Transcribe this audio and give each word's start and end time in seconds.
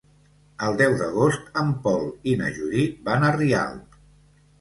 El 0.67 0.77
deu 0.77 0.95
d'agost 1.01 1.51
en 1.63 1.69
Pol 1.83 2.07
i 2.31 2.33
na 2.39 2.47
Judit 2.55 2.97
van 3.11 3.27
a 3.29 3.31
Rialp. 3.37 4.01